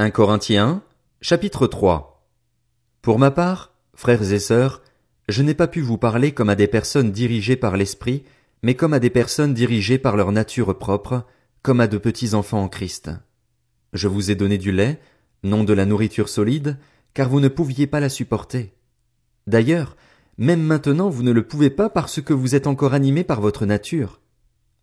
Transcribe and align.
1 0.00 0.12
Corinthiens, 0.12 0.84
chapitre 1.20 1.66
3 1.66 2.24
Pour 3.02 3.18
ma 3.18 3.32
part, 3.32 3.74
frères 3.96 4.32
et 4.32 4.38
sœurs, 4.38 4.80
je 5.28 5.42
n'ai 5.42 5.54
pas 5.54 5.66
pu 5.66 5.80
vous 5.80 5.98
parler 5.98 6.30
comme 6.30 6.50
à 6.50 6.54
des 6.54 6.68
personnes 6.68 7.10
dirigées 7.10 7.56
par 7.56 7.76
l'Esprit, 7.76 8.22
mais 8.62 8.76
comme 8.76 8.92
à 8.92 9.00
des 9.00 9.10
personnes 9.10 9.54
dirigées 9.54 9.98
par 9.98 10.16
leur 10.16 10.30
nature 10.30 10.78
propre, 10.78 11.26
comme 11.62 11.80
à 11.80 11.88
de 11.88 11.98
petits 11.98 12.34
enfants 12.34 12.62
en 12.62 12.68
Christ. 12.68 13.10
Je 13.92 14.06
vous 14.06 14.30
ai 14.30 14.36
donné 14.36 14.56
du 14.56 14.70
lait, 14.70 15.00
non 15.42 15.64
de 15.64 15.72
la 15.72 15.84
nourriture 15.84 16.28
solide, 16.28 16.78
car 17.12 17.28
vous 17.28 17.40
ne 17.40 17.48
pouviez 17.48 17.88
pas 17.88 17.98
la 17.98 18.08
supporter. 18.08 18.74
D'ailleurs, 19.48 19.96
même 20.36 20.62
maintenant 20.62 21.08
vous 21.08 21.24
ne 21.24 21.32
le 21.32 21.44
pouvez 21.44 21.70
pas 21.70 21.90
parce 21.90 22.22
que 22.22 22.32
vous 22.32 22.54
êtes 22.54 22.68
encore 22.68 22.94
animés 22.94 23.24
par 23.24 23.40
votre 23.40 23.66
nature. 23.66 24.20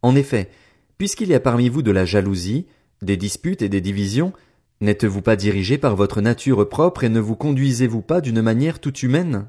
En 0.02 0.14
effet, 0.14 0.50
puisqu'il 0.98 1.30
y 1.30 1.36
a 1.36 1.40
parmi 1.40 1.70
vous 1.70 1.84
de 1.84 1.92
la 1.92 2.04
jalousie, 2.04 2.68
des 3.02 3.16
disputes 3.16 3.62
et 3.62 3.70
des 3.70 3.80
divisions, 3.80 4.34
N'êtes-vous 4.82 5.22
pas 5.22 5.36
dirigé 5.36 5.78
par 5.78 5.96
votre 5.96 6.22
nature 6.22 6.68
propre 6.68 7.04
et 7.04 7.10
ne 7.10 7.20
vous 7.20 7.36
conduisez-vous 7.36 8.02
pas 8.02 8.22
d'une 8.22 8.42
manière 8.42 8.80
tout 8.80 8.96
humaine? 8.98 9.48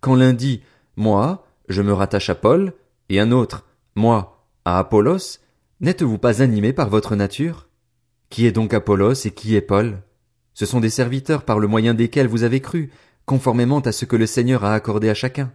Quand 0.00 0.14
l'un 0.14 0.32
dit, 0.32 0.62
moi, 0.96 1.46
je 1.68 1.82
me 1.82 1.92
rattache 1.92 2.30
à 2.30 2.34
Paul, 2.34 2.72
et 3.08 3.20
un 3.20 3.30
autre, 3.30 3.66
moi, 3.94 4.46
à 4.64 4.78
Apollos, 4.78 5.38
n'êtes-vous 5.80 6.18
pas 6.18 6.42
animé 6.42 6.72
par 6.72 6.88
votre 6.88 7.14
nature? 7.14 7.68
Qui 8.30 8.46
est 8.46 8.52
donc 8.52 8.74
Apollos 8.74 9.26
et 9.26 9.30
qui 9.30 9.54
est 9.54 9.60
Paul? 9.60 10.02
Ce 10.54 10.66
sont 10.66 10.80
des 10.80 10.90
serviteurs 10.90 11.44
par 11.44 11.58
le 11.58 11.68
moyen 11.68 11.94
desquels 11.94 12.26
vous 12.26 12.42
avez 12.42 12.60
cru, 12.60 12.90
conformément 13.26 13.80
à 13.80 13.92
ce 13.92 14.06
que 14.06 14.16
le 14.16 14.26
Seigneur 14.26 14.64
a 14.64 14.74
accordé 14.74 15.08
à 15.08 15.14
chacun. 15.14 15.52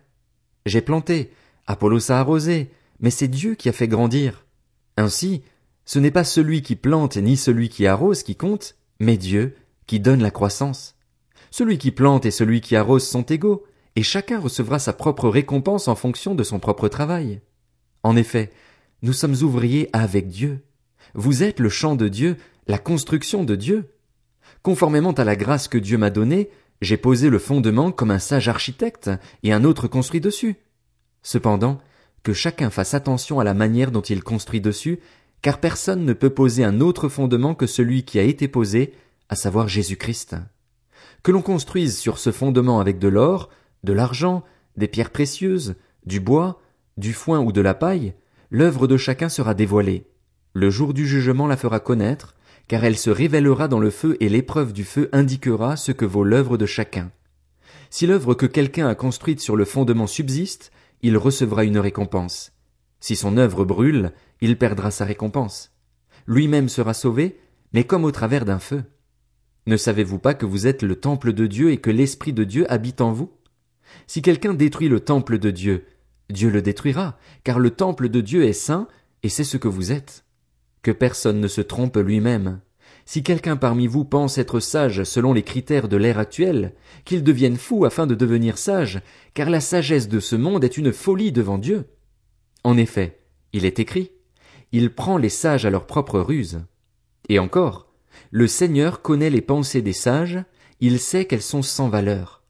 J'ai 0.65 0.81
planté, 0.81 1.31
Apollos 1.67 2.11
a 2.11 2.19
arrosé, 2.19 2.71
mais 2.99 3.09
c'est 3.09 3.27
Dieu 3.27 3.55
qui 3.55 3.69
a 3.69 3.73
fait 3.73 3.87
grandir. 3.87 4.45
Ainsi, 4.97 5.41
ce 5.85 5.99
n'est 5.99 6.11
pas 6.11 6.23
celui 6.23 6.61
qui 6.61 6.75
plante 6.75 7.17
ni 7.17 7.35
celui 7.35 7.69
qui 7.69 7.87
arrose 7.87 8.23
qui 8.23 8.35
compte, 8.35 8.75
mais 8.99 9.17
Dieu, 9.17 9.55
qui 9.87 9.99
donne 9.99 10.21
la 10.21 10.31
croissance. 10.31 10.95
Celui 11.51 11.77
qui 11.77 11.91
plante 11.91 12.25
et 12.25 12.31
celui 12.31 12.61
qui 12.61 12.75
arrose 12.75 13.07
sont 13.07 13.23
égaux, 13.23 13.63
et 13.95 14.03
chacun 14.03 14.39
recevra 14.39 14.79
sa 14.79 14.93
propre 14.93 15.29
récompense 15.29 15.87
en 15.87 15.95
fonction 15.95 16.35
de 16.35 16.43
son 16.43 16.59
propre 16.59 16.87
travail. 16.87 17.41
En 18.01 18.15
effet, 18.15 18.51
nous 19.01 19.13
sommes 19.13 19.35
ouvriers 19.41 19.89
avec 19.93 20.27
Dieu. 20.27 20.63
Vous 21.13 21.43
êtes 21.43 21.59
le 21.59 21.69
champ 21.69 21.95
de 21.95 22.07
Dieu, 22.07 22.37
la 22.67 22.79
construction 22.79 23.43
de 23.43 23.55
Dieu. 23.55 23.93
Conformément 24.63 25.11
à 25.11 25.23
la 25.23 25.35
grâce 25.35 25.67
que 25.67 25.77
Dieu 25.77 25.97
m'a 25.97 26.09
donnée, 26.09 26.49
j'ai 26.81 26.97
posé 26.97 27.29
le 27.29 27.39
fondement 27.39 27.91
comme 27.91 28.11
un 28.11 28.19
sage 28.19 28.47
architecte, 28.47 29.11
et 29.43 29.53
un 29.53 29.63
autre 29.63 29.87
construit 29.87 30.21
dessus. 30.21 30.55
Cependant, 31.21 31.79
que 32.23 32.33
chacun 32.33 32.69
fasse 32.69 32.93
attention 32.93 33.39
à 33.39 33.43
la 33.43 33.53
manière 33.53 33.91
dont 33.91 34.01
il 34.01 34.23
construit 34.23 34.61
dessus, 34.61 34.99
car 35.43 35.59
personne 35.59 36.05
ne 36.05 36.13
peut 36.13 36.29
poser 36.29 36.63
un 36.63 36.79
autre 36.79 37.09
fondement 37.09 37.53
que 37.53 37.67
celui 37.67 38.03
qui 38.03 38.17
a 38.17 38.23
été 38.23 38.47
posé, 38.47 38.93
à 39.27 39.35
savoir 39.35 39.67
Jésus-Christ. 39.67 40.37
Que 41.21 41.31
l'on 41.31 41.41
construise 41.41 41.97
sur 41.97 42.17
ce 42.17 42.31
fondement 42.31 42.79
avec 42.79 42.97
de 42.97 43.09
l'or, 43.09 43.49
de 43.83 43.91
l'argent, 43.91 44.43
des 44.77 44.87
pierres 44.87 45.11
précieuses, 45.11 45.75
du 46.05 46.21
bois, 46.21 46.61
du 46.95 47.11
foin 47.11 47.41
ou 47.41 47.51
de 47.51 47.59
la 47.59 47.73
paille, 47.73 48.13
l'œuvre 48.51 48.87
de 48.87 48.95
chacun 48.95 49.27
sera 49.27 49.53
dévoilée. 49.53 50.05
Le 50.53 50.69
jour 50.69 50.93
du 50.93 51.05
jugement 51.05 51.45
la 51.45 51.57
fera 51.57 51.81
connaître, 51.81 52.35
car 52.69 52.85
elle 52.85 52.97
se 52.97 53.09
révélera 53.09 53.67
dans 53.67 53.79
le 53.79 53.89
feu 53.89 54.15
et 54.21 54.29
l'épreuve 54.29 54.71
du 54.71 54.85
feu 54.85 55.09
indiquera 55.11 55.75
ce 55.75 55.91
que 55.91 56.05
vaut 56.05 56.23
l'œuvre 56.23 56.57
de 56.57 56.65
chacun. 56.65 57.11
Si 57.89 58.07
l'œuvre 58.07 58.33
que 58.33 58.45
quelqu'un 58.45 58.87
a 58.87 58.95
construite 58.95 59.41
sur 59.41 59.57
le 59.57 59.65
fondement 59.65 60.07
subsiste, 60.07 60.71
il 61.01 61.17
recevra 61.17 61.65
une 61.65 61.79
récompense. 61.79 62.53
Si 63.01 63.17
son 63.17 63.35
œuvre 63.35 63.65
brûle, 63.65 64.13
il 64.43 64.57
perdra 64.57 64.91
sa 64.91 65.05
récompense. 65.05 65.71
Lui-même 66.27 66.67
sera 66.67 66.93
sauvé, 66.93 67.39
mais 67.71 67.85
comme 67.85 68.03
au 68.03 68.11
travers 68.11 68.43
d'un 68.43 68.59
feu. 68.59 68.83
Ne 69.67 69.77
savez-vous 69.77 70.19
pas 70.19 70.33
que 70.33 70.45
vous 70.45 70.67
êtes 70.67 70.83
le 70.83 70.97
temple 70.97 71.31
de 71.31 71.47
Dieu 71.47 71.71
et 71.71 71.77
que 71.77 71.89
l'Esprit 71.89 72.33
de 72.33 72.43
Dieu 72.43 72.69
habite 72.69 72.99
en 72.99 73.13
vous? 73.13 73.31
Si 74.05 74.21
quelqu'un 74.21 74.53
détruit 74.53 74.89
le 74.89 74.99
temple 74.99 75.39
de 75.39 75.49
Dieu, 75.49 75.85
Dieu 76.29 76.49
le 76.49 76.61
détruira, 76.61 77.17
car 77.45 77.57
le 77.57 77.69
temple 77.69 78.09
de 78.09 78.19
Dieu 78.19 78.43
est 78.43 78.51
saint, 78.51 78.89
et 79.23 79.29
c'est 79.29 79.45
ce 79.45 79.55
que 79.55 79.69
vous 79.69 79.93
êtes. 79.93 80.25
Que 80.81 80.91
personne 80.91 81.39
ne 81.39 81.47
se 81.47 81.61
trompe 81.61 81.95
lui-même. 81.95 82.59
Si 83.05 83.23
quelqu'un 83.23 83.55
parmi 83.55 83.87
vous 83.87 84.03
pense 84.03 84.37
être 84.37 84.59
sage 84.59 85.05
selon 85.05 85.31
les 85.31 85.43
critères 85.43 85.87
de 85.87 85.95
l'ère 85.95 86.19
actuelle, 86.19 86.73
qu'il 87.05 87.23
devienne 87.23 87.55
fou 87.55 87.85
afin 87.85 88.07
de 88.07 88.15
devenir 88.15 88.57
sage, 88.57 89.01
car 89.35 89.49
la 89.49 89.61
sagesse 89.61 90.09
de 90.09 90.19
ce 90.19 90.35
monde 90.35 90.65
est 90.65 90.77
une 90.77 90.91
folie 90.91 91.31
devant 91.31 91.57
Dieu. 91.57 91.85
En 92.65 92.75
effet, 92.75 93.21
il 93.53 93.65
est 93.65 93.79
écrit, 93.79 94.11
il 94.73 94.93
prend 94.93 95.17
les 95.17 95.29
sages 95.29 95.65
à 95.65 95.69
leur 95.69 95.87
propre 95.87 96.19
ruse. 96.19 96.65
Et 97.29 97.39
encore, 97.39 97.93
le 98.31 98.47
Seigneur 98.47 99.01
connaît 99.01 99.29
les 99.29 99.41
pensées 99.41 99.83
des 99.83 99.93
sages, 99.93 100.43
il 100.81 100.99
sait 100.99 101.25
qu'elles 101.25 101.43
sont 101.43 101.61
sans 101.61 101.87
valeur. 101.87 102.43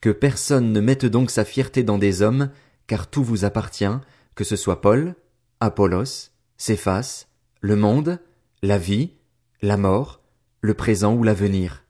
Que 0.00 0.10
personne 0.10 0.72
ne 0.72 0.80
mette 0.80 1.06
donc 1.06 1.30
sa 1.30 1.44
fierté 1.44 1.82
dans 1.82 1.98
des 1.98 2.20
hommes, 2.20 2.50
car 2.86 3.08
tout 3.08 3.24
vous 3.24 3.46
appartient, 3.46 3.98
que 4.34 4.44
ce 4.44 4.56
soit 4.56 4.82
Paul, 4.82 5.16
Apollos, 5.58 6.30
Céphas, 6.58 7.26
le 7.60 7.76
monde, 7.76 8.20
la 8.62 8.76
vie, 8.76 9.14
la 9.62 9.78
mort, 9.78 10.22
le 10.60 10.74
présent 10.74 11.14
ou 11.14 11.22
l'avenir. 11.22 11.84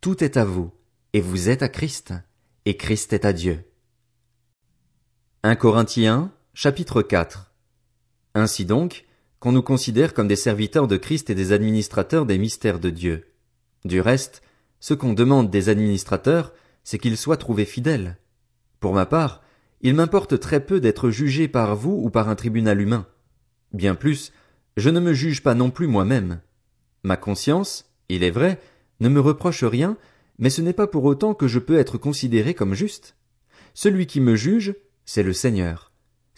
Tout 0.00 0.22
est 0.22 0.36
à 0.36 0.44
vous, 0.44 0.70
et 1.12 1.20
vous 1.20 1.48
êtes 1.48 1.64
à 1.64 1.68
Christ, 1.68 2.14
et 2.66 2.76
Christ 2.76 3.12
est 3.12 3.24
à 3.24 3.32
Dieu. 3.32 3.64
1 5.42 5.56
Corinthiens 5.56 6.30
Chapitre 6.54 7.02
4 7.02 7.51
Ainsi 8.34 8.64
donc, 8.64 9.06
qu'on 9.40 9.52
nous 9.52 9.62
considère 9.62 10.14
comme 10.14 10.28
des 10.28 10.36
serviteurs 10.36 10.88
de 10.88 10.96
Christ 10.96 11.28
et 11.30 11.34
des 11.34 11.52
administrateurs 11.52 12.26
des 12.26 12.38
mystères 12.38 12.78
de 12.78 12.90
Dieu. 12.90 13.26
Du 13.84 14.00
reste, 14.00 14.42
ce 14.80 14.94
qu'on 14.94 15.12
demande 15.12 15.50
des 15.50 15.68
administrateurs, 15.68 16.52
c'est 16.84 16.98
qu'ils 16.98 17.16
soient 17.16 17.36
trouvés 17.36 17.64
fidèles. 17.64 18.18
Pour 18.80 18.94
ma 18.94 19.06
part, 19.06 19.42
il 19.80 19.94
m'importe 19.94 20.38
très 20.38 20.64
peu 20.64 20.80
d'être 20.80 21.10
jugé 21.10 21.48
par 21.48 21.76
vous 21.76 22.00
ou 22.02 22.10
par 22.10 22.28
un 22.28 22.36
tribunal 22.36 22.80
humain. 22.80 23.06
Bien 23.72 23.94
plus, 23.94 24.32
je 24.76 24.90
ne 24.90 25.00
me 25.00 25.12
juge 25.12 25.42
pas 25.42 25.54
non 25.54 25.70
plus 25.70 25.86
moi-même. 25.86 26.40
Ma 27.02 27.16
conscience, 27.16 27.92
il 28.08 28.22
est 28.22 28.30
vrai, 28.30 28.60
ne 29.00 29.08
me 29.08 29.20
reproche 29.20 29.64
rien, 29.64 29.96
mais 30.38 30.50
ce 30.50 30.62
n'est 30.62 30.72
pas 30.72 30.86
pour 30.86 31.04
autant 31.04 31.34
que 31.34 31.48
je 31.48 31.58
peux 31.58 31.78
être 31.78 31.98
considéré 31.98 32.54
comme 32.54 32.74
juste. 32.74 33.16
Celui 33.74 34.06
qui 34.06 34.20
me 34.20 34.36
juge, 34.36 34.74
c'est 35.04 35.22
le 35.22 35.32
Seigneur. 35.32 35.91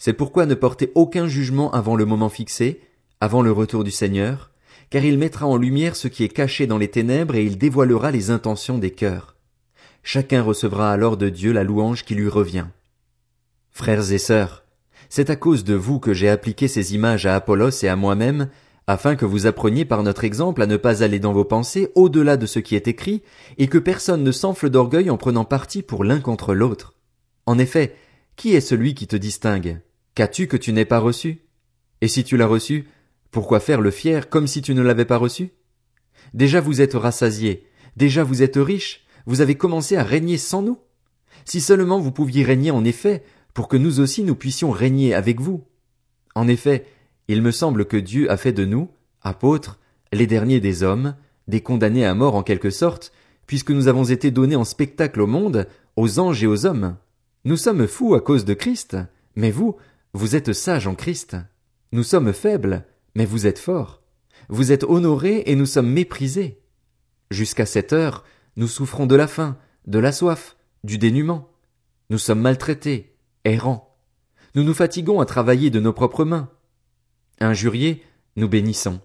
C'est 0.05 0.13
pourquoi 0.13 0.45
ne 0.45 0.53
portez 0.53 0.91
aucun 0.93 1.25
jugement 1.25 1.71
avant 1.71 1.95
le 1.95 2.05
moment 2.05 2.29
fixé, 2.29 2.79
avant 3.21 3.41
le 3.41 3.51
retour 3.51 3.83
du 3.83 3.89
Seigneur, 3.89 4.51
car 4.91 5.03
il 5.03 5.17
mettra 5.17 5.47
en 5.47 5.57
lumière 5.57 5.95
ce 5.95 6.07
qui 6.07 6.23
est 6.23 6.29
caché 6.29 6.67
dans 6.67 6.77
les 6.77 6.89
ténèbres 6.89 7.33
et 7.33 7.43
il 7.43 7.57
dévoilera 7.57 8.11
les 8.11 8.29
intentions 8.29 8.77
des 8.77 8.91
cœurs. 8.91 9.35
Chacun 10.03 10.43
recevra 10.43 10.91
alors 10.91 11.17
de 11.17 11.29
Dieu 11.29 11.51
la 11.53 11.63
louange 11.63 12.05
qui 12.05 12.13
lui 12.13 12.29
revient. 12.29 12.67
Frères 13.71 14.11
et 14.11 14.19
sœurs, 14.19 14.63
c'est 15.09 15.31
à 15.31 15.35
cause 15.35 15.63
de 15.63 15.73
vous 15.73 15.99
que 15.99 16.13
j'ai 16.13 16.29
appliqué 16.29 16.67
ces 16.67 16.93
images 16.93 17.25
à 17.25 17.33
Apollos 17.33 17.71
et 17.81 17.87
à 17.87 17.95
moi-même, 17.95 18.49
afin 18.85 19.15
que 19.15 19.25
vous 19.25 19.47
appreniez 19.47 19.85
par 19.85 20.03
notre 20.03 20.23
exemple 20.23 20.61
à 20.61 20.67
ne 20.67 20.77
pas 20.77 21.01
aller 21.01 21.17
dans 21.17 21.33
vos 21.33 21.45
pensées 21.45 21.91
au-delà 21.95 22.37
de 22.37 22.45
ce 22.45 22.59
qui 22.59 22.75
est 22.75 22.87
écrit, 22.87 23.23
et 23.57 23.65
que 23.65 23.79
personne 23.79 24.23
ne 24.23 24.31
s'enfle 24.31 24.69
d'orgueil 24.69 25.09
en 25.09 25.17
prenant 25.17 25.45
parti 25.45 25.81
pour 25.81 26.03
l'un 26.03 26.19
contre 26.19 26.53
l'autre. 26.53 26.93
En 27.47 27.57
effet, 27.57 27.95
qui 28.35 28.53
est 28.53 28.61
celui 28.61 28.93
qui 28.93 29.07
te 29.07 29.15
distingue? 29.15 29.79
Qu'as-tu 30.15 30.47
que 30.47 30.57
tu 30.57 30.71
n'aies 30.71 30.85
pas 30.85 30.99
reçu? 30.99 31.41
Et 32.01 32.07
si 32.07 32.23
tu 32.23 32.37
l'as 32.37 32.47
reçu, 32.47 32.87
pourquoi 33.31 33.59
faire 33.59 33.81
le 33.81 33.91
fier 33.91 34.29
comme 34.29 34.47
si 34.47 34.61
tu 34.61 34.73
ne 34.73 34.81
l'avais 34.81 35.03
pas 35.03 35.17
reçu? 35.17 35.51
Déjà 36.33 36.61
vous 36.61 36.79
êtes 36.79 36.93
rassasiés, 36.93 37.67
déjà 37.97 38.23
vous 38.23 38.41
êtes 38.41 38.55
riches, 38.55 39.05
vous 39.25 39.41
avez 39.41 39.55
commencé 39.55 39.97
à 39.97 40.03
régner 40.03 40.37
sans 40.37 40.61
nous. 40.61 40.79
Si 41.43 41.59
seulement 41.59 41.99
vous 41.99 42.13
pouviez 42.13 42.43
régner 42.43 42.71
en 42.71 42.85
effet, 42.85 43.23
pour 43.53 43.67
que 43.67 43.75
nous 43.75 43.99
aussi 43.99 44.23
nous 44.23 44.35
puissions 44.35 44.71
régner 44.71 45.13
avec 45.13 45.41
vous. 45.41 45.65
En 46.33 46.47
effet, 46.47 46.85
il 47.27 47.41
me 47.41 47.51
semble 47.51 47.85
que 47.85 47.97
Dieu 47.97 48.31
a 48.31 48.37
fait 48.37 48.53
de 48.53 48.65
nous, 48.65 48.89
apôtres, 49.21 49.79
les 50.13 50.27
derniers 50.27 50.61
des 50.61 50.83
hommes, 50.83 51.15
des 51.47 51.61
condamnés 51.61 52.05
à 52.05 52.15
mort 52.15 52.35
en 52.35 52.43
quelque 52.43 52.69
sorte, 52.69 53.11
puisque 53.47 53.71
nous 53.71 53.89
avons 53.89 54.05
été 54.05 54.31
donnés 54.31 54.55
en 54.55 54.63
spectacle 54.63 55.21
au 55.21 55.27
monde, 55.27 55.67
aux 55.97 56.19
anges 56.19 56.43
et 56.43 56.47
aux 56.47 56.65
hommes. 56.65 56.95
Nous 57.43 57.57
sommes 57.57 57.87
fous 57.87 58.15
à 58.15 58.21
cause 58.21 58.45
de 58.45 58.53
Christ, 58.53 58.97
mais 59.35 59.51
vous, 59.51 59.75
vous 60.15 60.37
êtes 60.37 60.53
sages 60.53 60.87
en 60.87 60.95
Christ. 60.95 61.35
Nous 61.91 62.03
sommes 62.03 62.31
faibles, 62.31 62.85
mais 63.15 63.25
vous 63.25 63.47
êtes 63.47 63.59
forts. 63.59 64.01
Vous 64.47 64.71
êtes 64.71 64.85
honorés 64.85 65.43
et 65.47 65.55
nous 65.55 65.65
sommes 65.65 65.89
méprisés. 65.89 66.61
Jusqu'à 67.31 67.65
cette 67.65 67.91
heure, 67.91 68.23
nous 68.55 68.69
souffrons 68.69 69.07
de 69.07 69.15
la 69.15 69.27
faim, 69.27 69.57
de 69.87 69.99
la 69.99 70.13
soif, 70.13 70.55
du 70.85 70.97
dénuement. 70.97 71.49
Nous 72.09 72.17
sommes 72.17 72.39
maltraités, 72.39 73.17
errants. 73.43 73.93
Nous 74.55 74.63
nous 74.63 74.73
fatiguons 74.73 75.19
à 75.19 75.25
travailler 75.25 75.69
de 75.69 75.81
nos 75.81 75.91
propres 75.91 76.23
mains. 76.23 76.49
Injuriés, 77.41 78.01
nous 78.37 78.47
bénissons. 78.47 79.01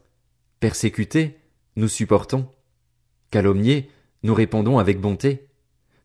Persécutés, 0.61 1.41
nous 1.75 1.89
supportons. 1.89 2.49
Calomniés, 3.33 3.91
nous 4.23 4.35
répondons 4.35 4.79
avec 4.79 5.01
bonté. 5.01 5.49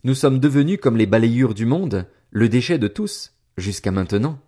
Nous 0.04 0.16
sommes 0.16 0.40
devenus 0.40 0.80
comme 0.82 0.98
les 0.98 1.06
balayures 1.06 1.54
du 1.54 1.68
monde, 1.68 2.08
le 2.32 2.50
déchet 2.50 2.80
de 2.80 2.88
tous, 2.88 3.36
jusqu'à 3.56 3.92
maintenant. 3.92 4.40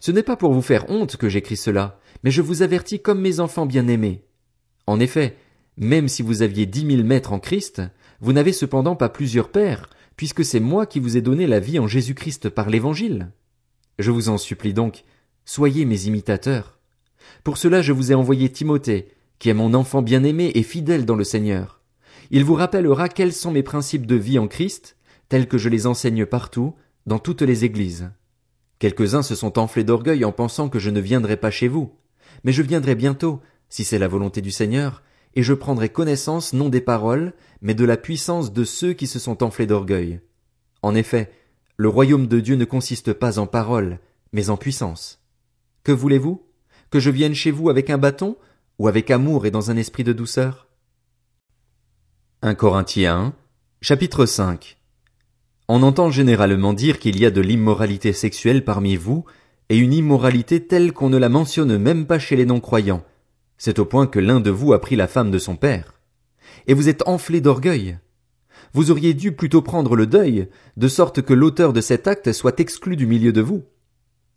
Ce 0.00 0.10
n'est 0.10 0.22
pas 0.22 0.36
pour 0.36 0.52
vous 0.52 0.62
faire 0.62 0.88
honte 0.90 1.16
que 1.16 1.28
j'écris 1.28 1.56
cela, 1.56 2.00
mais 2.24 2.30
je 2.30 2.42
vous 2.42 2.62
avertis 2.62 3.00
comme 3.00 3.20
mes 3.20 3.40
enfants 3.40 3.66
bien-aimés. 3.66 4.24
En 4.86 5.00
effet, 5.00 5.36
même 5.76 6.08
si 6.08 6.22
vous 6.22 6.42
aviez 6.42 6.66
dix 6.66 6.84
mille 6.84 7.04
maîtres 7.04 7.32
en 7.32 7.38
Christ, 7.38 7.82
vous 8.20 8.32
n'avez 8.32 8.52
cependant 8.52 8.96
pas 8.96 9.08
plusieurs 9.08 9.50
pères, 9.50 9.88
puisque 10.16 10.44
c'est 10.44 10.60
moi 10.60 10.86
qui 10.86 11.00
vous 11.00 11.16
ai 11.16 11.22
donné 11.22 11.46
la 11.46 11.60
vie 11.60 11.78
en 11.78 11.86
Jésus-Christ 11.86 12.48
par 12.48 12.70
l'évangile. 12.70 13.30
Je 13.98 14.10
vous 14.10 14.28
en 14.28 14.38
supplie 14.38 14.74
donc, 14.74 15.04
soyez 15.44 15.84
mes 15.84 16.06
imitateurs. 16.06 16.78
Pour 17.44 17.56
cela 17.56 17.82
je 17.82 17.92
vous 17.92 18.12
ai 18.12 18.14
envoyé 18.14 18.50
Timothée, 18.50 19.08
qui 19.38 19.48
est 19.48 19.54
mon 19.54 19.74
enfant 19.74 20.02
bien-aimé 20.02 20.52
et 20.54 20.62
fidèle 20.62 21.04
dans 21.04 21.16
le 21.16 21.24
Seigneur. 21.24 21.80
Il 22.30 22.44
vous 22.44 22.54
rappellera 22.54 23.08
quels 23.08 23.32
sont 23.32 23.50
mes 23.50 23.62
principes 23.62 24.06
de 24.06 24.14
vie 24.14 24.38
en 24.38 24.48
Christ, 24.48 24.96
tels 25.28 25.48
que 25.48 25.58
je 25.58 25.68
les 25.68 25.86
enseigne 25.86 26.26
partout, 26.26 26.74
dans 27.06 27.18
toutes 27.18 27.42
les 27.42 27.64
églises. 27.64 28.10
Quelques-uns 28.82 29.22
se 29.22 29.36
sont 29.36 29.60
enflés 29.60 29.84
d'orgueil 29.84 30.24
en 30.24 30.32
pensant 30.32 30.68
que 30.68 30.80
je 30.80 30.90
ne 30.90 30.98
viendrai 30.98 31.36
pas 31.36 31.52
chez 31.52 31.68
vous. 31.68 31.94
Mais 32.42 32.50
je 32.50 32.62
viendrai 32.62 32.96
bientôt, 32.96 33.40
si 33.68 33.84
c'est 33.84 34.00
la 34.00 34.08
volonté 34.08 34.40
du 34.40 34.50
Seigneur, 34.50 35.04
et 35.36 35.44
je 35.44 35.54
prendrai 35.54 35.88
connaissance 35.88 36.52
non 36.52 36.68
des 36.68 36.80
paroles, 36.80 37.32
mais 37.60 37.74
de 37.74 37.84
la 37.84 37.96
puissance 37.96 38.52
de 38.52 38.64
ceux 38.64 38.92
qui 38.92 39.06
se 39.06 39.20
sont 39.20 39.44
enflés 39.44 39.68
d'orgueil. 39.68 40.20
En 40.82 40.96
effet, 40.96 41.30
le 41.76 41.88
royaume 41.88 42.26
de 42.26 42.40
Dieu 42.40 42.56
ne 42.56 42.64
consiste 42.64 43.12
pas 43.12 43.38
en 43.38 43.46
paroles, 43.46 44.00
mais 44.32 44.50
en 44.50 44.56
puissance. 44.56 45.22
Que 45.84 45.92
voulez-vous? 45.92 46.42
Que 46.90 46.98
je 46.98 47.10
vienne 47.10 47.36
chez 47.36 47.52
vous 47.52 47.70
avec 47.70 47.88
un 47.88 47.98
bâton, 47.98 48.36
ou 48.80 48.88
avec 48.88 49.12
amour 49.12 49.46
et 49.46 49.52
dans 49.52 49.70
un 49.70 49.76
esprit 49.76 50.02
de 50.02 50.12
douceur? 50.12 50.66
1 52.42 52.56
Corinthiens 52.56 53.32
chapitre 53.80 54.26
5 54.26 54.81
On 55.68 55.82
entend 55.82 56.10
généralement 56.10 56.72
dire 56.72 56.98
qu'il 56.98 57.18
y 57.18 57.26
a 57.26 57.30
de 57.30 57.40
l'immoralité 57.40 58.12
sexuelle 58.12 58.64
parmi 58.64 58.96
vous, 58.96 59.24
et 59.68 59.76
une 59.76 59.92
immoralité 59.92 60.66
telle 60.66 60.92
qu'on 60.92 61.08
ne 61.08 61.16
la 61.16 61.28
mentionne 61.28 61.78
même 61.78 62.06
pas 62.06 62.18
chez 62.18 62.36
les 62.36 62.44
non-croyants, 62.44 63.04
c'est 63.56 63.78
au 63.78 63.84
point 63.84 64.06
que 64.06 64.18
l'un 64.18 64.40
de 64.40 64.50
vous 64.50 64.72
a 64.72 64.80
pris 64.80 64.96
la 64.96 65.06
femme 65.06 65.30
de 65.30 65.38
son 65.38 65.56
père. 65.56 65.94
Et 66.66 66.74
vous 66.74 66.88
êtes 66.88 67.06
enflé 67.06 67.40
d'orgueil. 67.40 67.98
Vous 68.74 68.90
auriez 68.90 69.14
dû 69.14 69.32
plutôt 69.32 69.62
prendre 69.62 69.94
le 69.94 70.06
deuil, 70.06 70.48
de 70.76 70.88
sorte 70.88 71.22
que 71.22 71.32
l'auteur 71.32 71.72
de 71.72 71.80
cet 71.80 72.08
acte 72.08 72.32
soit 72.32 72.58
exclu 72.58 72.96
du 72.96 73.06
milieu 73.06 73.32
de 73.32 73.40
vous. 73.40 73.62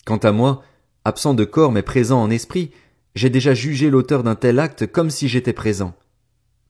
Quant 0.05 0.17
à 0.17 0.31
moi, 0.31 0.61
absent 1.05 1.33
de 1.33 1.43
corps 1.43 1.71
mais 1.71 1.81
présent 1.81 2.21
en 2.21 2.29
esprit, 2.29 2.71
j'ai 3.15 3.29
déjà 3.29 3.53
jugé 3.53 3.89
l'auteur 3.89 4.23
d'un 4.23 4.35
tel 4.35 4.59
acte 4.59 4.85
comme 4.85 5.09
si 5.09 5.27
j'étais 5.27 5.53
présent. 5.53 5.95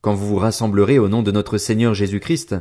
Quand 0.01 0.13
vous 0.13 0.27
vous 0.27 0.37
rassemblerez 0.37 0.97
au 0.97 1.09
nom 1.09 1.23
de 1.23 1.31
notre 1.31 1.57
Seigneur 1.57 1.93
Jésus-Christ, 1.93 2.55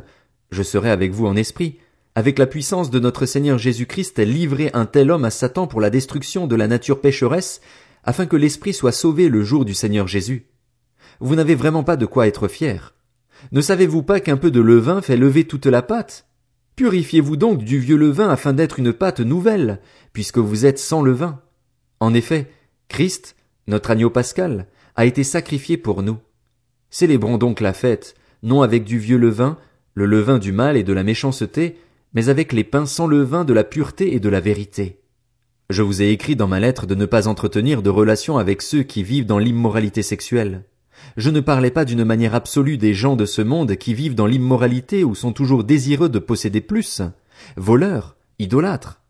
je 0.51 0.63
serai 0.63 0.89
avec 0.89 1.13
vous 1.13 1.25
en 1.25 1.35
esprit, 1.35 1.77
avec 2.15 2.39
la 2.39 2.47
puissance 2.47 2.89
de 2.89 2.99
notre 2.99 3.25
Seigneur 3.25 3.57
Jésus-Christ 3.57 4.19
livrer 4.19 4.71
un 4.73 4.85
tel 4.85 5.11
homme 5.11 5.25
à 5.25 5.29
Satan 5.29 5.67
pour 5.67 5.81
la 5.81 5.89
destruction 5.89 6.47
de 6.47 6.55
la 6.55 6.67
nature 6.67 7.01
pécheresse 7.01 7.59
afin 8.05 8.25
que 8.25 8.37
l'esprit 8.37 8.73
soit 8.73 8.93
sauvé 8.93 9.27
le 9.27 9.43
jour 9.43 9.65
du 9.65 9.73
Seigneur 9.73 10.07
Jésus. 10.07 10.47
Vous 11.19 11.35
n'avez 11.35 11.55
vraiment 11.55 11.83
pas 11.83 11.97
de 11.97 12.05
quoi 12.05 12.27
être 12.27 12.47
fier. 12.47 12.95
Ne 13.51 13.59
savez-vous 13.59 14.01
pas 14.01 14.21
qu'un 14.21 14.37
peu 14.37 14.49
de 14.49 14.61
levain 14.61 15.01
fait 15.01 15.17
lever 15.17 15.43
toute 15.43 15.65
la 15.65 15.81
pâte? 15.81 16.25
Purifiez-vous 16.77 17.35
donc 17.35 17.63
du 17.63 17.79
vieux 17.79 17.97
levain 17.97 18.29
afin 18.29 18.53
d'être 18.53 18.79
une 18.79 18.93
pâte 18.93 19.19
nouvelle, 19.19 19.81
puisque 20.13 20.37
vous 20.37 20.65
êtes 20.65 20.79
sans 20.79 21.01
levain. 21.01 21.41
En 21.99 22.13
effet, 22.13 22.49
Christ, 22.87 23.35
notre 23.67 23.91
agneau 23.91 24.09
pascal, 24.09 24.67
a 24.95 25.05
été 25.05 25.23
sacrifié 25.23 25.77
pour 25.77 26.01
nous. 26.01 26.17
Célébrons 26.89 27.37
donc 27.37 27.59
la 27.59 27.73
fête, 27.73 28.15
non 28.41 28.61
avec 28.61 28.85
du 28.85 28.99
vieux 28.99 29.17
levain, 29.17 29.57
le 29.93 30.05
levain 30.05 30.37
du 30.37 30.51
mal 30.51 30.77
et 30.77 30.83
de 30.83 30.93
la 30.93 31.03
méchanceté, 31.03 31.77
mais 32.15 32.29
avec 32.29 32.53
les 32.53 32.63
pains 32.63 32.85
sans 32.85 33.05
levain 33.05 33.43
de 33.43 33.53
la 33.53 33.63
pureté 33.63 34.15
et 34.15 34.19
de 34.19 34.29
la 34.29 34.39
vérité. 34.39 35.01
Je 35.69 35.81
vous 35.81 36.01
ai 36.01 36.09
écrit 36.09 36.35
dans 36.35 36.47
ma 36.47 36.59
lettre 36.59 36.87
de 36.87 36.95
ne 36.95 37.05
pas 37.05 37.27
entretenir 37.27 37.81
de 37.81 37.89
relations 37.89 38.37
avec 38.37 38.61
ceux 38.61 38.83
qui 38.83 39.03
vivent 39.03 39.25
dans 39.25 39.39
l'immoralité 39.39 40.01
sexuelle. 40.01 40.63
Je 41.17 41.29
ne 41.29 41.41
parlais 41.41 41.71
pas 41.71 41.85
d'une 41.85 42.05
manière 42.05 42.35
absolue 42.35 42.77
des 42.77 42.93
gens 42.93 43.15
de 43.15 43.25
ce 43.25 43.41
monde 43.41 43.75
qui 43.75 43.93
vivent 43.93 44.15
dans 44.15 44.27
l'immoralité 44.27 45.03
ou 45.03 45.13
sont 45.13 45.33
toujours 45.33 45.63
désireux 45.63 46.09
de 46.09 46.19
posséder 46.19 46.61
plus, 46.61 47.01
voleurs, 47.57 48.15
idolâtres. 48.39 49.01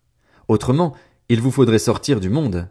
Autrement, 0.48 0.96
il 1.30 1.42
vous 1.42 1.52
faudrait 1.52 1.80
sortir 1.80 2.19
du 2.19 2.30
monde. 2.30 2.68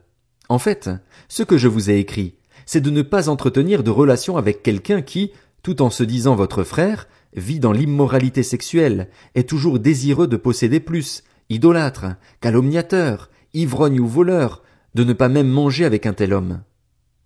En 0.48 0.58
fait, 0.58 0.90
ce 1.28 1.42
que 1.42 1.58
je 1.58 1.68
vous 1.68 1.90
ai 1.90 1.98
écrit, 1.98 2.34
c'est 2.66 2.80
de 2.80 2.90
ne 2.90 3.02
pas 3.02 3.28
entretenir 3.28 3.82
de 3.82 3.90
relations 3.90 4.36
avec 4.36 4.62
quelqu'un 4.62 5.02
qui, 5.02 5.30
tout 5.64 5.82
en 5.82 5.90
se 5.90 6.04
disant 6.04 6.36
votre 6.36 6.62
frère, 6.62 7.08
vit 7.34 7.58
dans 7.58 7.72
l'immoralité 7.72 8.42
sexuelle, 8.42 9.08
est 9.34 9.48
toujours 9.48 9.80
désireux 9.80 10.28
de 10.28 10.36
posséder 10.36 10.78
plus, 10.78 11.24
idolâtre, 11.48 12.04
calomniateur, 12.40 13.30
ivrogne 13.54 13.98
ou 13.98 14.06
voleur, 14.06 14.62
de 14.94 15.02
ne 15.04 15.14
pas 15.14 15.30
même 15.30 15.48
manger 15.48 15.86
avec 15.86 16.04
un 16.06 16.12
tel 16.12 16.34
homme. 16.34 16.62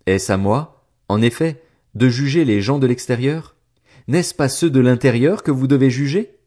Est-ce 0.05 0.31
à 0.31 0.37
moi, 0.37 0.87
en 1.09 1.21
effet, 1.21 1.61
de 1.95 2.07
juger 2.07 2.45
les 2.45 2.61
gens 2.61 2.79
de 2.79 2.87
l'extérieur? 2.87 3.55
N'est-ce 4.07 4.33
pas 4.33 4.49
ceux 4.49 4.69
de 4.69 4.79
l'intérieur 4.79 5.43
que 5.43 5.51
vous 5.51 5.67
devez 5.67 5.89
juger? 5.89 6.39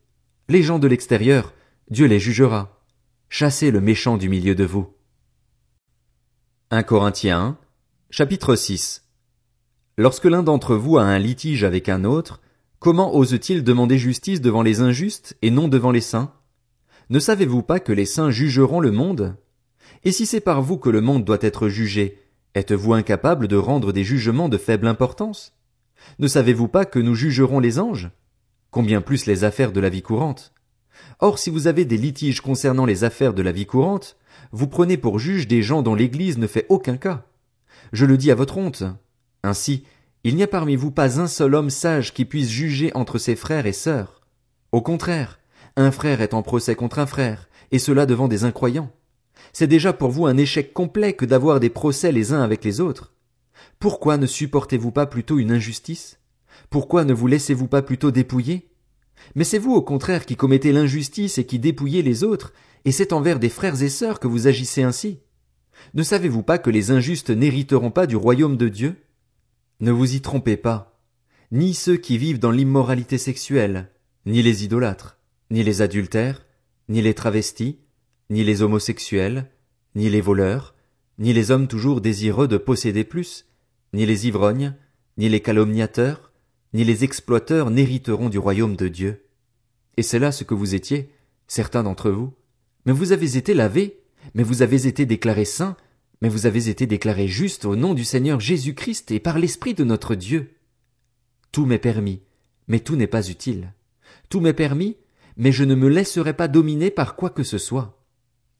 Les 0.48 0.62
gens 0.62 0.78
de 0.78 0.88
l'extérieur, 0.88 1.52
Dieu 1.90 2.06
les 2.06 2.18
jugera. 2.18 2.80
Chassez 3.28 3.70
le 3.70 3.82
méchant 3.82 4.16
du 4.16 4.30
milieu 4.30 4.54
de 4.54 4.64
vous. 4.64 4.88
1 6.70 6.82
Corinthiens 6.84 7.58
chapitre 8.10 8.56
6 8.56 9.01
Lorsque 9.98 10.24
l'un 10.24 10.42
d'entre 10.42 10.74
vous 10.74 10.96
a 10.96 11.02
un 11.02 11.18
litige 11.18 11.64
avec 11.64 11.90
un 11.90 12.04
autre, 12.04 12.40
comment 12.78 13.14
ose-t-il 13.14 13.62
demander 13.62 13.98
justice 13.98 14.40
devant 14.40 14.62
les 14.62 14.80
injustes 14.80 15.36
et 15.42 15.50
non 15.50 15.68
devant 15.68 15.90
les 15.90 16.00
saints? 16.00 16.32
Ne 17.10 17.18
savez-vous 17.18 17.62
pas 17.62 17.78
que 17.78 17.92
les 17.92 18.06
saints 18.06 18.30
jugeront 18.30 18.80
le 18.80 18.90
monde? 18.90 19.36
Et 20.04 20.12
si 20.12 20.24
c'est 20.24 20.40
par 20.40 20.62
vous 20.62 20.78
que 20.78 20.88
le 20.88 21.02
monde 21.02 21.24
doit 21.24 21.38
être 21.42 21.68
jugé, 21.68 22.18
êtes-vous 22.54 22.94
incapable 22.94 23.48
de 23.48 23.56
rendre 23.56 23.92
des 23.92 24.02
jugements 24.02 24.48
de 24.48 24.56
faible 24.56 24.86
importance? 24.86 25.52
Ne 26.18 26.26
savez-vous 26.26 26.68
pas 26.68 26.86
que 26.86 26.98
nous 26.98 27.14
jugerons 27.14 27.60
les 27.60 27.78
anges? 27.78 28.10
Combien 28.70 29.02
plus 29.02 29.26
les 29.26 29.44
affaires 29.44 29.72
de 29.72 29.80
la 29.80 29.90
vie 29.90 30.02
courante? 30.02 30.54
Or, 31.18 31.38
si 31.38 31.50
vous 31.50 31.66
avez 31.66 31.84
des 31.84 31.98
litiges 31.98 32.40
concernant 32.40 32.86
les 32.86 33.04
affaires 33.04 33.34
de 33.34 33.42
la 33.42 33.52
vie 33.52 33.66
courante, 33.66 34.16
vous 34.52 34.68
prenez 34.68 34.96
pour 34.96 35.18
juge 35.18 35.46
des 35.46 35.62
gens 35.62 35.82
dont 35.82 35.94
l'Église 35.94 36.38
ne 36.38 36.46
fait 36.46 36.64
aucun 36.70 36.96
cas. 36.96 37.26
Je 37.92 38.06
le 38.06 38.16
dis 38.16 38.30
à 38.30 38.34
votre 38.34 38.56
honte. 38.56 38.84
Ainsi, 39.42 39.84
il 40.24 40.36
n'y 40.36 40.42
a 40.42 40.48
parmi 40.48 40.76
vous 40.76 40.90
pas 40.90 41.20
un 41.20 41.26
seul 41.26 41.54
homme 41.54 41.70
sage 41.70 42.14
qui 42.14 42.24
puisse 42.24 42.48
juger 42.48 42.92
entre 42.94 43.18
ses 43.18 43.34
frères 43.34 43.66
et 43.66 43.72
sœurs. 43.72 44.22
Au 44.70 44.80
contraire, 44.80 45.40
un 45.76 45.90
frère 45.90 46.20
est 46.20 46.34
en 46.34 46.42
procès 46.42 46.76
contre 46.76 46.98
un 46.98 47.06
frère, 47.06 47.48
et 47.72 47.78
cela 47.78 48.06
devant 48.06 48.28
des 48.28 48.44
incroyants. 48.44 48.92
C'est 49.52 49.66
déjà 49.66 49.92
pour 49.92 50.10
vous 50.10 50.26
un 50.26 50.36
échec 50.36 50.72
complet 50.72 51.14
que 51.14 51.24
d'avoir 51.24 51.60
des 51.60 51.70
procès 51.70 52.12
les 52.12 52.32
uns 52.32 52.42
avec 52.42 52.64
les 52.64 52.80
autres. 52.80 53.14
Pourquoi 53.80 54.16
ne 54.16 54.26
supportez-vous 54.26 54.92
pas 54.92 55.06
plutôt 55.06 55.38
une 55.38 55.50
injustice? 55.50 56.20
Pourquoi 56.70 57.04
ne 57.04 57.12
vous 57.12 57.26
laissez-vous 57.26 57.66
pas 57.66 57.82
plutôt 57.82 58.10
dépouiller? 58.10 58.70
Mais 59.34 59.44
c'est 59.44 59.58
vous 59.58 59.74
au 59.74 59.82
contraire 59.82 60.24
qui 60.24 60.36
commettez 60.36 60.72
l'injustice 60.72 61.38
et 61.38 61.46
qui 61.46 61.58
dépouillez 61.58 62.02
les 62.02 62.22
autres, 62.22 62.52
et 62.84 62.92
c'est 62.92 63.12
envers 63.12 63.38
des 63.38 63.48
frères 63.48 63.82
et 63.82 63.88
sœurs 63.88 64.20
que 64.20 64.28
vous 64.28 64.46
agissez 64.46 64.82
ainsi. 64.82 65.20
Ne 65.94 66.02
savez-vous 66.02 66.42
pas 66.42 66.58
que 66.58 66.70
les 66.70 66.90
injustes 66.90 67.30
n'hériteront 67.30 67.90
pas 67.90 68.06
du 68.06 68.16
royaume 68.16 68.56
de 68.56 68.68
Dieu? 68.68 68.96
Ne 69.82 69.90
vous 69.90 70.14
y 70.14 70.20
trompez 70.20 70.56
pas. 70.56 70.96
Ni 71.50 71.74
ceux 71.74 71.96
qui 71.96 72.16
vivent 72.16 72.38
dans 72.38 72.52
l'immoralité 72.52 73.18
sexuelle, 73.18 73.90
ni 74.26 74.40
les 74.40 74.62
idolâtres, 74.62 75.18
ni 75.50 75.64
les 75.64 75.82
adultères, 75.82 76.46
ni 76.88 77.02
les 77.02 77.14
travestis, 77.14 77.80
ni 78.30 78.44
les 78.44 78.62
homosexuels, 78.62 79.50
ni 79.96 80.08
les 80.08 80.20
voleurs, 80.20 80.76
ni 81.18 81.32
les 81.32 81.50
hommes 81.50 81.66
toujours 81.66 82.00
désireux 82.00 82.46
de 82.46 82.58
posséder 82.58 83.02
plus, 83.02 83.46
ni 83.92 84.06
les 84.06 84.28
ivrognes, 84.28 84.76
ni 85.18 85.28
les 85.28 85.40
calomniateurs, 85.40 86.30
ni 86.74 86.84
les 86.84 87.02
exploiteurs 87.02 87.72
n'hériteront 87.72 88.28
du 88.28 88.38
royaume 88.38 88.76
de 88.76 88.86
Dieu. 88.86 89.26
Et 89.96 90.04
c'est 90.04 90.20
là 90.20 90.30
ce 90.30 90.44
que 90.44 90.54
vous 90.54 90.76
étiez, 90.76 91.10
certains 91.48 91.82
d'entre 91.82 92.08
vous. 92.08 92.32
Mais 92.86 92.92
vous 92.92 93.10
avez 93.10 93.36
été 93.36 93.52
lavés, 93.52 94.00
mais 94.34 94.44
vous 94.44 94.62
avez 94.62 94.86
été 94.86 95.06
déclarés 95.06 95.44
saints, 95.44 95.76
mais 96.22 96.28
vous 96.28 96.46
avez 96.46 96.68
été 96.68 96.86
déclarés 96.86 97.26
justes 97.26 97.64
au 97.64 97.74
nom 97.74 97.94
du 97.94 98.04
Seigneur 98.04 98.38
Jésus-Christ 98.38 99.10
et 99.10 99.18
par 99.18 99.40
l'Esprit 99.40 99.74
de 99.74 99.82
notre 99.82 100.14
Dieu. 100.14 100.54
Tout 101.50 101.66
m'est 101.66 101.78
permis, 101.78 102.22
mais 102.68 102.78
tout 102.78 102.94
n'est 102.94 103.08
pas 103.08 103.28
utile. 103.28 103.74
Tout 104.28 104.40
m'est 104.40 104.52
permis, 104.52 104.96
mais 105.36 105.50
je 105.50 105.64
ne 105.64 105.74
me 105.74 105.88
laisserai 105.88 106.32
pas 106.32 106.46
dominer 106.46 106.92
par 106.92 107.16
quoi 107.16 107.28
que 107.28 107.42
ce 107.42 107.58
soit. 107.58 108.00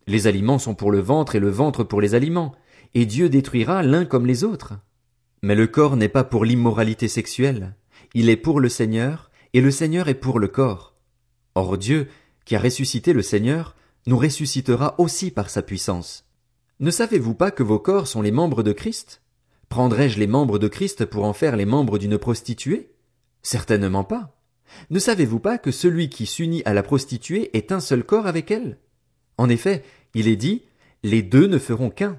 Les 0.09 0.27
aliments 0.27 0.59
sont 0.59 0.75
pour 0.75 0.91
le 0.91 0.99
ventre 0.99 1.37
et 1.37 1.41
le 1.41 1.51
ventre 1.51 1.85
pour 1.85 2.01
les 2.01 2.17
aliments, 2.17 2.53
et 2.95 3.07
Dieu 3.07 3.29
détruira 3.29 3.85
l'un 3.85 4.07
comme 4.07 4.27
les 4.27 4.43
autres. 4.43 4.75
Mais 5.45 5.55
le 5.55 5.69
corps 5.69 5.97
n'est 5.97 6.09
pas 6.09 6.25
pour 6.25 6.45
l'immoralité 6.45 7.07
sexuelle, 7.07 7.77
il 8.13 8.29
est 8.29 8.37
pour 8.37 8.59
le 8.59 8.69
Seigneur, 8.69 9.31
et 9.55 9.61
le 9.61 9.71
Seigneur 9.71 10.09
est 10.09 10.15
pour 10.15 10.41
le 10.41 10.49
corps. 10.49 10.97
Or 11.55 11.79
Dieu, 11.79 12.09
qui 12.45 12.57
a 12.57 12.59
ressuscité 12.59 13.13
le 13.13 13.23
Seigneur, 13.23 13.77
nous 14.09 14.19
ressuscitera 14.19 14.97
aussi 14.99 15.31
par 15.31 15.49
sa 15.49 15.63
puissance. 15.63 16.25
Ne 16.83 16.91
savez-vous 16.91 17.35
pas 17.35 17.53
que 17.53 17.63
vos 17.63 17.79
corps 17.79 18.09
sont 18.09 18.23
les 18.23 18.33
membres 18.33 18.65
de 18.65 18.73
Christ? 18.73 19.23
Prendrais-je 19.69 20.19
les 20.19 20.27
membres 20.27 20.59
de 20.59 20.67
Christ 20.67 21.05
pour 21.05 21.23
en 21.23 21.33
faire 21.33 21.55
les 21.55 21.65
membres 21.65 21.97
d'une 21.97 22.19
prostituée? 22.19 22.91
Certainement 23.41 24.03
pas. 24.03 24.37
Ne 24.91 24.99
savez-vous 24.99 25.39
pas 25.39 25.59
que 25.59 25.71
celui 25.71 26.09
qui 26.09 26.27
s'unit 26.27 26.61
à 26.65 26.75
la 26.75 26.83
prostituée 26.83 27.57
est 27.57 27.71
un 27.71 27.79
seul 27.79 28.03
corps 28.03 28.27
avec 28.27 28.51
elle? 28.51 28.79
En 29.39 29.49
effet, 29.49 29.85
il 30.17 30.27
est 30.27 30.35
dit, 30.35 30.63
les 31.05 31.23
deux 31.23 31.47
ne 31.47 31.59
feront 31.59 31.89
qu'un. 31.89 32.19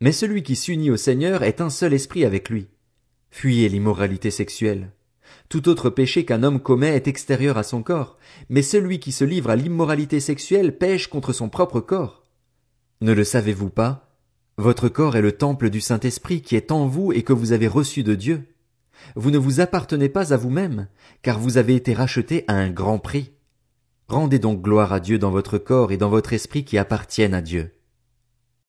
Mais 0.00 0.10
celui 0.10 0.42
qui 0.42 0.56
s'unit 0.56 0.90
au 0.90 0.96
Seigneur 0.96 1.44
est 1.44 1.60
un 1.60 1.70
seul 1.70 1.94
esprit 1.94 2.24
avec 2.24 2.50
lui. 2.50 2.66
Fuyez 3.30 3.68
l'immoralité 3.68 4.32
sexuelle. 4.32 4.90
Tout 5.48 5.68
autre 5.68 5.90
péché 5.90 6.24
qu'un 6.24 6.42
homme 6.42 6.58
commet 6.58 6.96
est 6.96 7.06
extérieur 7.06 7.56
à 7.56 7.62
son 7.62 7.84
corps, 7.84 8.18
mais 8.48 8.62
celui 8.62 8.98
qui 8.98 9.12
se 9.12 9.22
livre 9.22 9.50
à 9.50 9.54
l'immoralité 9.54 10.18
sexuelle 10.18 10.76
pêche 10.76 11.06
contre 11.06 11.32
son 11.32 11.48
propre 11.48 11.78
corps. 11.78 12.25
Ne 13.02 13.12
le 13.12 13.24
savez-vous 13.24 13.68
pas? 13.68 14.08
Votre 14.56 14.88
corps 14.88 15.16
est 15.16 15.22
le 15.22 15.32
temple 15.32 15.68
du 15.68 15.82
Saint-Esprit 15.82 16.40
qui 16.40 16.56
est 16.56 16.72
en 16.72 16.86
vous 16.86 17.12
et 17.12 17.22
que 17.22 17.34
vous 17.34 17.52
avez 17.52 17.68
reçu 17.68 18.02
de 18.02 18.14
Dieu. 18.14 18.48
Vous 19.14 19.30
ne 19.30 19.36
vous 19.36 19.60
appartenez 19.60 20.08
pas 20.08 20.32
à 20.32 20.38
vous-même, 20.38 20.88
car 21.20 21.38
vous 21.38 21.58
avez 21.58 21.74
été 21.74 21.92
racheté 21.92 22.44
à 22.48 22.54
un 22.54 22.70
grand 22.70 22.98
prix. 22.98 23.32
Rendez 24.08 24.38
donc 24.38 24.62
gloire 24.62 24.94
à 24.94 25.00
Dieu 25.00 25.18
dans 25.18 25.30
votre 25.30 25.58
corps 25.58 25.92
et 25.92 25.98
dans 25.98 26.08
votre 26.08 26.32
esprit 26.32 26.64
qui 26.64 26.78
appartiennent 26.78 27.34
à 27.34 27.42
Dieu. 27.42 27.75